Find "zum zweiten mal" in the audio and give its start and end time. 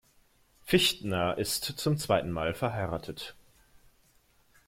1.77-2.55